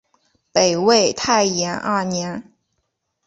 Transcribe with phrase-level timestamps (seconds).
[0.51, 2.51] 北魏太延二年。